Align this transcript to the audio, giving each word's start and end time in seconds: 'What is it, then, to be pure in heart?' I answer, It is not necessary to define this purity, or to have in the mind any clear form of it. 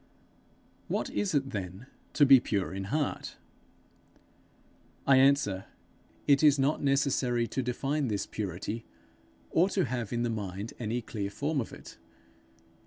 'What 0.87 1.11
is 1.11 1.35
it, 1.35 1.51
then, 1.51 1.85
to 2.13 2.25
be 2.25 2.39
pure 2.39 2.73
in 2.73 2.85
heart?' 2.85 3.37
I 5.05 5.17
answer, 5.17 5.65
It 6.25 6.41
is 6.41 6.57
not 6.57 6.81
necessary 6.81 7.45
to 7.49 7.61
define 7.61 8.07
this 8.07 8.25
purity, 8.25 8.83
or 9.51 9.69
to 9.69 9.85
have 9.85 10.11
in 10.11 10.23
the 10.23 10.31
mind 10.31 10.73
any 10.79 11.03
clear 11.03 11.29
form 11.29 11.61
of 11.61 11.71
it. 11.71 11.99